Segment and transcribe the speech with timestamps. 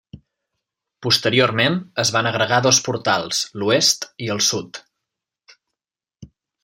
[1.05, 4.81] Posteriorment, es van agregar dos portals, l'oest i el sud.